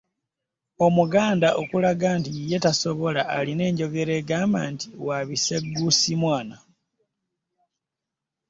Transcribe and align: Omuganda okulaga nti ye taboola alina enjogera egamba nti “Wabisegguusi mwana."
Omuganda 0.85 1.47
okulaga 1.61 2.07
nti 2.19 2.31
ye 2.49 2.57
taboola 2.65 3.21
alina 3.37 3.63
enjogera 3.69 4.11
egamba 4.21 4.59
nti 4.71 4.87
“Wabisegguusi 5.07 6.11
mwana." 6.21 6.57